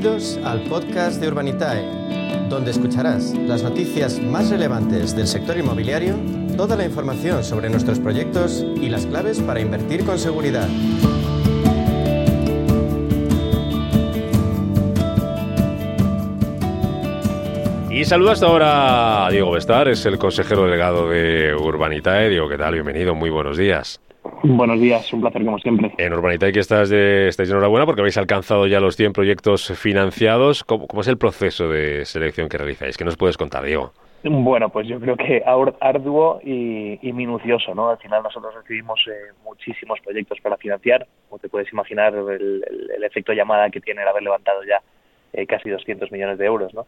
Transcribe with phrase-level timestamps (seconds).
[0.00, 6.14] Bienvenidos al podcast de Urbanitae, donde escucharás las noticias más relevantes del sector inmobiliario,
[6.56, 10.66] toda la información sobre nuestros proyectos y las claves para invertir con seguridad.
[17.90, 22.30] Y saludo hasta ahora a Diego Bestar, es el consejero delegado de Urbanitae.
[22.30, 22.72] Diego, ¿qué tal?
[22.72, 24.00] Bienvenido, muy buenos días.
[24.42, 25.92] Buenos días, un placer como siempre.
[25.98, 30.64] En Urbanitae que estás de, estáis enhorabuena porque habéis alcanzado ya los 100 proyectos financiados.
[30.64, 32.96] ¿Cómo, es el proceso de selección que realizáis?
[32.96, 33.92] ¿Qué nos puedes contar, Diego?
[34.22, 35.42] Bueno, pues yo creo que
[35.80, 37.90] arduo y, minucioso, ¿no?
[37.90, 42.64] Al final nosotros recibimos eh, muchísimos proyectos para financiar, como te puedes imaginar el,
[43.02, 44.80] efecto llamada que tiene el haber levantado ya
[45.32, 46.86] eh, casi 200 millones de euros, ¿no?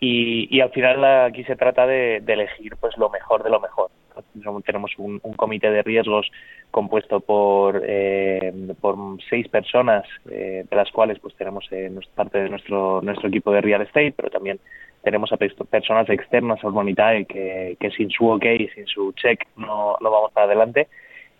[0.00, 3.90] Y, al final aquí se trata de, elegir pues lo mejor de lo mejor.
[4.64, 6.30] Tenemos un, comité de riesgos
[6.74, 8.96] compuesto por, eh, por
[9.30, 13.60] seis personas, eh, de las cuales pues tenemos eh, parte de nuestro, nuestro equipo de
[13.60, 14.58] real estate, pero también
[15.04, 19.96] tenemos a personas externas a Urbanitae que, que sin su ok, sin su check, no,
[20.00, 20.88] lo vamos para adelante.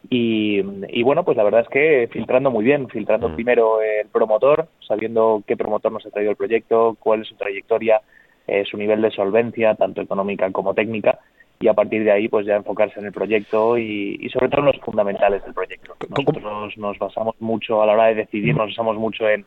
[0.09, 3.35] Y, y, bueno, pues la verdad es que filtrando muy bien, filtrando mm.
[3.35, 8.03] primero el promotor, sabiendo qué promotor nos ha traído el proyecto, cuál es su trayectoria,
[8.47, 11.19] eh, su nivel de solvencia, tanto económica como técnica,
[11.61, 14.67] y a partir de ahí pues ya enfocarse en el proyecto y, sobre todo en
[14.67, 15.97] los fundamentales del proyecto.
[16.11, 19.45] Nosotros nos basamos mucho a la hora de decidir, nos basamos mucho en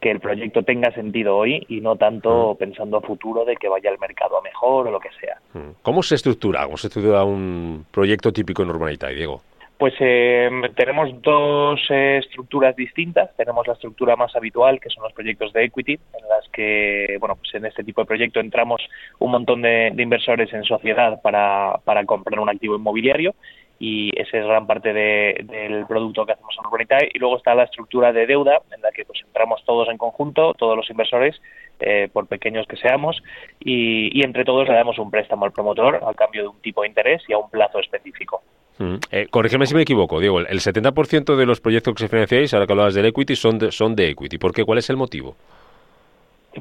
[0.00, 3.90] que el proyecto tenga sentido hoy y no tanto pensando a futuro de que vaya
[3.90, 5.40] el mercado a mejor o lo que sea.
[5.82, 6.64] ¿Cómo se estructura?
[6.64, 9.42] ¿Cómo se estructura un proyecto típico en Urbanita, Diego?
[9.78, 13.30] Pues eh, tenemos dos eh, estructuras distintas.
[13.36, 17.36] Tenemos la estructura más habitual, que son los proyectos de equity, en las que, bueno,
[17.36, 18.82] pues en este tipo de proyecto entramos
[19.20, 23.36] un montón de, inversores en sociedad para, para, comprar un activo inmobiliario
[23.78, 27.10] y esa es gran parte del producto que hacemos en Urbanitae.
[27.14, 30.54] Y luego está la estructura de deuda, en la que pues entramos todos en conjunto,
[30.54, 31.40] todos los inversores,
[31.78, 33.22] eh, por pequeños que seamos,
[33.60, 36.82] y, y entre todos le damos un préstamo al promotor al cambio de un tipo
[36.82, 38.42] de interés y a un plazo específico.
[38.78, 38.94] Mm.
[39.10, 40.40] Eh, corrígeme si me equivoco, Diego.
[40.40, 43.72] El 70% de los proyectos que se financiáis, ahora que hablabas del equity, son de,
[43.72, 44.38] son de equity.
[44.38, 44.64] ¿Por qué?
[44.64, 45.36] ¿Cuál es el motivo?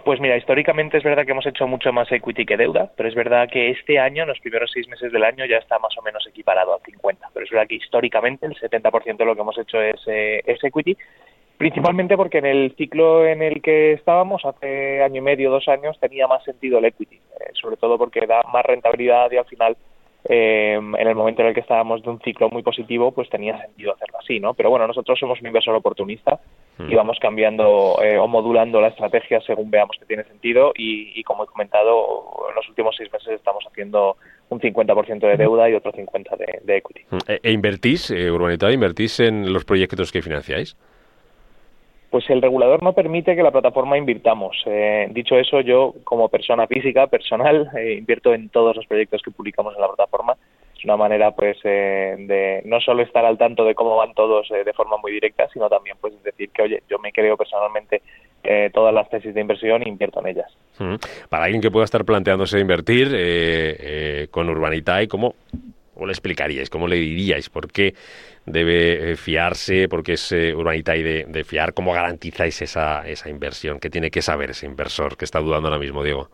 [0.04, 3.16] Pues mira, históricamente es verdad que hemos hecho mucho más equity que deuda, pero es
[3.16, 6.02] verdad que este año, en los primeros seis meses del año, ya está más o
[6.02, 7.30] menos equiparado al 50.
[7.34, 10.64] Pero es verdad que históricamente el 70% de lo que hemos hecho es, eh, es
[10.64, 10.98] equity,
[11.58, 15.98] principalmente porque en el ciclo en el que estábamos, hace año y medio, dos años,
[16.00, 19.78] tenía más sentido el equity, eh, sobre todo porque da más rentabilidad y al final
[20.26, 23.60] eh, en el momento en el que estábamos de un ciclo muy positivo, pues tenía
[23.62, 24.54] sentido hacerlo así, ¿no?
[24.54, 26.40] Pero bueno, nosotros somos un inversor oportunista
[26.80, 26.96] y mm.
[26.96, 31.48] vamos cambiando eh, o modulando la estrategia según veamos que tiene sentido y, como he
[31.48, 34.18] comentado, en los últimos seis meses estamos haciendo
[34.50, 37.06] un 50% de deuda y otro 50% de, equity.
[37.10, 37.18] Mm.
[37.28, 40.76] ¿E, e invertís, eh, Urbanidad, invertís en los proyectos que financiáis?
[42.10, 44.56] Pues el regulador no permite que la plataforma invirtamos.
[44.66, 49.32] Eh, dicho eso, yo como persona física, personal, eh, invierto en todos los proyectos que
[49.32, 50.36] publicamos en la plataforma.
[50.78, 54.48] Es una manera, pues, eh, de no solo estar al tanto de cómo van todos
[54.50, 58.02] de forma muy directa, sino también, pues, decir que, oye, yo me creo personalmente
[58.72, 60.56] todas las tesis de inversión e invierto en ellas.
[60.80, 60.96] Mm.
[61.28, 63.08] Para alguien que pueda estar planteándose invertir
[64.32, 65.34] con Urbanitae, ¿cómo,
[65.98, 66.70] ¿cómo le explicaríais?
[66.70, 67.50] ¿Cómo le diríais?
[67.50, 67.96] ¿Por qué
[68.48, 71.74] debe eh, fiarse, porque es eh, urbanita de, fiar.
[71.74, 73.80] ¿Cómo garantizáis esa, esa inversión?
[73.80, 76.30] ¿Qué tiene que saber ese inversor que está dudando ahora mismo, Diego?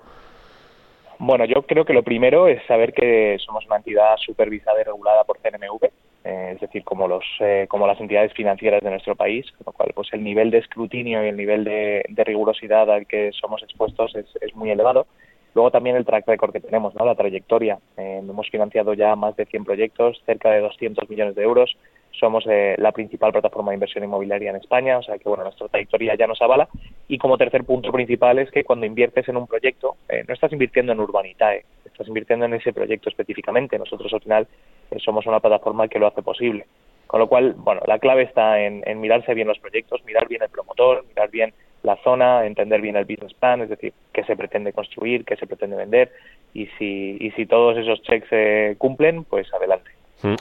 [1.17, 5.23] Bueno, yo creo que lo primero es saber que somos una entidad supervisada y regulada
[5.23, 5.85] por CNMV,
[6.25, 7.23] eh, es decir, como los
[7.67, 11.23] como las entidades financieras de nuestro país, con lo cual pues el nivel de escrutinio
[11.23, 15.07] y el nivel de, rigurosidad al que somos expuestos es, es muy elevado.
[15.55, 17.79] Luego también el track record que tenemos, la trayectoria.
[17.97, 21.75] hemos financiado ya más de 100 proyectos, cerca de 200 millones de euros
[22.19, 25.67] somos eh, la principal plataforma de inversión inmobiliaria en España, o sea que bueno, nuestra
[25.67, 26.69] trayectoria ya nos avala.
[27.07, 30.51] Y como tercer punto principal es que cuando inviertes en un proyecto, eh, no estás
[30.53, 33.79] invirtiendo en Urbanitae, estás invirtiendo en ese proyecto específicamente.
[33.79, 34.47] Nosotros al final
[34.91, 36.65] eh, somos una plataforma que lo hace posible.
[37.07, 40.49] Con lo cual, bueno, la clave está en, mirarse bien los proyectos, mirar bien el
[40.49, 44.73] promotor, mirar bien la zona, entender bien el business plan, es decir, qué se pretende
[44.73, 46.11] construir, qué se pretende vender
[46.53, 49.91] y si, y si todos esos checks se cumplen, pues adelante.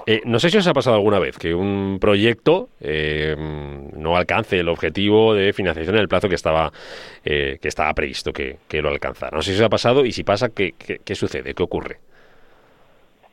[0.07, 4.61] Eh, no sé si os ha pasado alguna vez que un proyecto eh, no alcance
[4.61, 6.73] el objetivo de financiación en el plazo que estaba,
[7.25, 9.37] eh, que estaba previsto que, lo alcanzara.
[9.37, 10.75] No sé si os ha pasado y si pasa, ¿qué,
[11.05, 11.55] qué, sucede?
[11.55, 11.99] ¿Qué ocurre?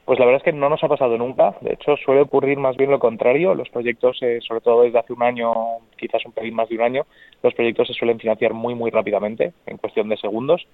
[0.09, 1.55] Pues la verdad es que no nos ha pasado nunca.
[1.61, 3.53] De hecho, suele ocurrir más bien lo contrario.
[3.53, 5.53] Los proyectos, sobre todo desde hace un año,
[5.97, 7.05] quizás un pelín más de un año,
[7.43, 10.65] los proyectos se suelen financiar muy, muy rápidamente, en cuestión de segundos.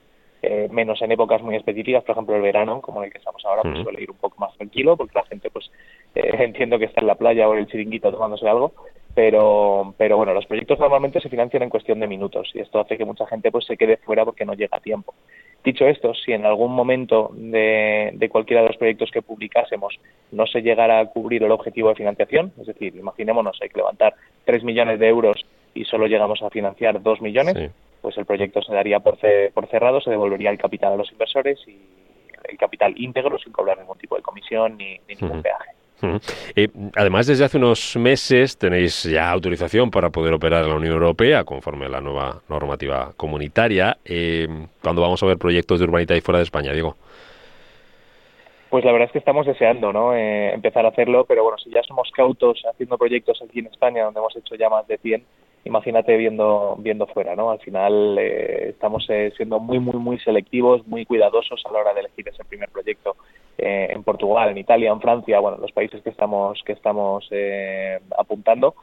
[0.41, 3.43] Eh, menos en épocas muy específicas, por ejemplo el verano, como en el que estamos
[3.43, 5.69] ahora, pues suele ir un poco más tranquilo, porque la gente pues
[6.15, 8.71] eh, entiendo que está en la playa o en el chiringuito tomándose algo,
[9.15, 12.97] pero, pero bueno, los proyectos normalmente se financian en cuestión de minutos y esto hace
[12.97, 15.13] que mucha gente pues se quede fuera porque no llega a tiempo.
[15.65, 19.99] Dicho esto, si en algún momento de, de, cualquiera de los proyectos que publicásemos
[20.31, 24.13] no se llegara a cubrir el objetivo de financiación, es decir, imaginémonos, hay que levantar
[24.45, 28.73] 3 millones de euros y solo llegamos a financiar 2 millones, pues el proyecto se
[28.73, 29.17] daría por,
[29.55, 31.79] por cerrado, se devolvería el capital a los inversores y
[32.47, 35.71] el capital íntegro sin cobrar ningún tipo de comisión ni, ningún peaje.
[36.95, 41.43] Además, desde hace unos meses tenéis ya autorización para poder operar en la Unión Europea
[41.43, 43.97] conforme a la nueva normativa comunitaria.
[44.05, 44.47] Eh,
[44.81, 46.95] ¿Cuándo vamos a ver proyectos de urbanidad fuera de España, Diego?
[48.69, 50.13] Pues la verdad es que estamos deseando ¿no?
[50.13, 54.03] Eh, empezar a hacerlo, pero bueno, si ya somos cautos haciendo proyectos aquí en España,
[54.03, 55.23] donde hemos hecho ya más de 100,
[55.65, 57.51] imagínate viendo viendo fuera, ¿no?
[57.51, 61.93] Al final eh, estamos eh, siendo muy, muy, muy selectivos, muy cuidadosos a la hora
[61.93, 63.15] de elegir ese primer proyecto
[63.57, 67.29] eh, en Portugal, en Italia, en Francia, bueno, los países que estamos que estamos
[68.17, 68.75] apuntando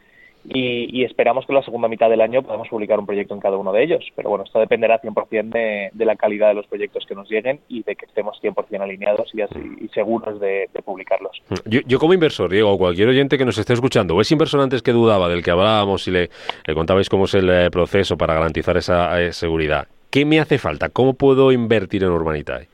[0.45, 3.57] y, esperamos que en la segunda mitad del año podamos publicar un proyecto en cada
[3.57, 4.05] uno de ellos.
[4.17, 7.61] Pero bueno, esto dependerá 100% de, de la calidad de los proyectos que nos lleguen
[7.69, 9.43] y de que estemos 100% alineados y,
[9.85, 11.43] y seguros de, publicarlos.
[11.65, 14.93] Yo, como inversor, Diego, cualquier oyente que nos esté escuchando, o es inversor antes que
[14.93, 16.31] dudaba del que hablábamos y le,
[16.67, 20.59] le contabais cómo es el eh, proceso para garantizar esa eh, seguridad, ¿qué me hace
[20.59, 20.89] falta?
[20.89, 22.72] ¿Cómo puedo invertir en Urbanitae?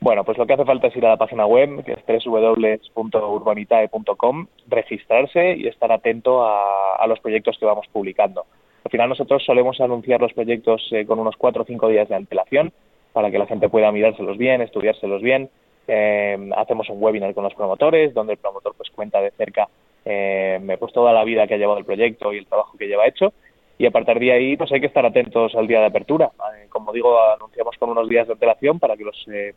[0.00, 4.46] Bueno, pues lo que hace falta es ir a la página web, que es www.urbanitae.com,
[4.68, 8.46] registrarse y estar atento a, los proyectos que vamos publicando.
[8.84, 12.14] Al final nosotros solemos anunciar los proyectos eh, con unos cuatro o cinco días de
[12.14, 12.72] antelación
[13.12, 15.50] para que la gente pueda mirárselos bien, estudiárselos bien.
[15.88, 19.68] Eh, hacemos un webinar con los promotores donde el promotor pues cuenta de cerca
[20.04, 23.06] eh, pues toda la vida que ha llevado el proyecto y el trabajo que lleva
[23.06, 23.32] hecho
[23.78, 26.32] y a partir de ahí pues hay que estar atentos al día de apertura.
[26.56, 29.54] Eh, como digo, anunciamos con unos días de antelación para que los eh,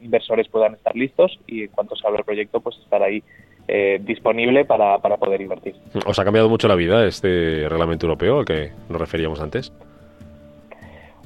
[0.00, 3.22] inversores puedan estar listos y en cuanto se abra el proyecto pues estar ahí
[3.68, 5.76] eh, disponible para, para poder invertir.
[6.04, 9.72] ¿Os ha cambiado mucho la vida este reglamento europeo al que nos referíamos antes?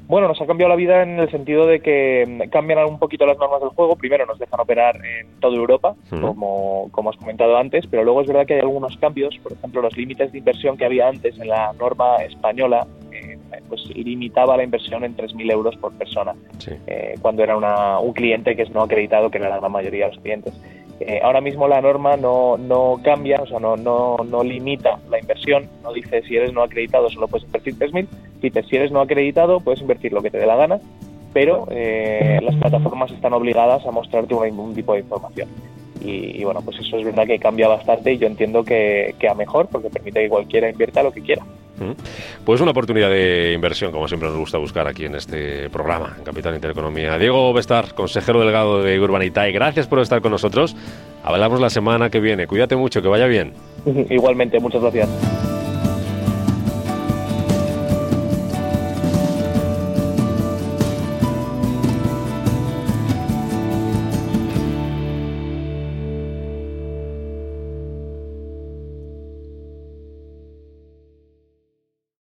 [0.09, 3.27] Bueno, nos ha cambiado la vida en el sentido de que mm, cambian un poquito
[3.27, 3.95] las normas del juego.
[3.95, 8.27] Primero nos dejan operar en toda Europa, como, como has comentado antes, pero luego es
[8.27, 9.37] verdad que hay algunos cambios.
[9.43, 13.37] Por ejemplo, los límites de inversión que había antes en la norma española, eh,
[13.69, 16.35] pues limitaba la inversión en 3.000 euros por persona,
[16.87, 20.07] eh, cuando era una, un cliente que es no acreditado, que era la gran mayoría
[20.07, 20.55] de los clientes.
[21.01, 25.21] Eh, ahora mismo la norma no, no cambia, o sea, no, no, no limita la
[25.21, 28.09] inversión, no dice si eres no acreditado solo puedes invertir 3.000,
[28.41, 30.79] dice si eres no acreditado puedes invertir lo que te dé la gana,
[31.33, 35.49] pero eh, las plataformas están obligadas a mostrarte un tipo de información.
[36.01, 39.35] Y, bueno, pues eso es verdad que cambia bastante y yo entiendo que, que a
[39.35, 41.43] mejor porque permite que cualquiera invierta lo que quiera.
[42.45, 46.25] Pues una oportunidad de inversión, como siempre nos gusta buscar aquí en este programa, en
[46.25, 47.19] Capital Intereconomía.
[47.19, 50.77] Diego Bestar, consejero delegado de Urbanitae, gracias por estar con nosotros.
[51.23, 52.47] Hablamos la semana que viene.
[52.47, 53.53] Cuídate mucho, que vaya bien.
[54.11, 55.09] Igualmente, muchas gracias.